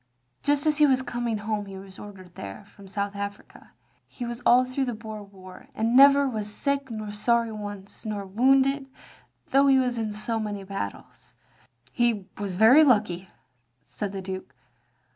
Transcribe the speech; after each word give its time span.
Just 0.41 0.65
as 0.65 0.77
he 0.77 0.87
was 0.87 1.03
coming 1.03 1.37
home 1.37 1.67
he 1.67 1.77
was 1.77 1.99
ordered 1.99 2.33
there, 2.33 2.65
from 2.65 2.87
South 2.87 3.15
Africa. 3.15 3.73
He 4.07 4.25
was 4.25 4.41
all 4.47 4.65
through 4.65 4.85
the 4.85 4.95
Boer 4.95 5.21
War. 5.21 5.67
And 5.75 5.95
never 5.95 6.27
was 6.27 6.51
sick 6.51 6.89
nor 6.89 7.11
sorry 7.11 7.51
once, 7.51 8.03
nor 8.03 8.25
wotinded, 8.25 8.87
though 9.51 9.67
he 9.67 9.77
was 9.77 9.99
in 9.99 10.11
so 10.11 10.39
many 10.39 10.63
battles." 10.63 11.35
"He 11.91 12.25
was 12.39 12.55
very 12.55 12.83
lucky," 12.83 13.29
said 13.85 14.11
the 14.11 14.23
Duke. 14.23 14.55